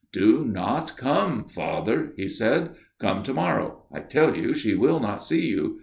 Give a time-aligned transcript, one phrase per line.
[0.11, 3.85] 'Do not come, Father/ he said.' Come to morrow.
[3.93, 5.79] I tell you she will not see you.